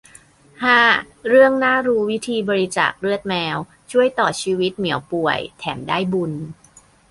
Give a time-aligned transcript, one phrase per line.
[0.63, 0.79] ห้า
[1.27, 3.57] เรื่องน่ารู้วิธีบริจาคเลือดแมว
[3.91, 6.33] ช่วยต่อชีวิตเหมียวป่วย แถมได้บุญ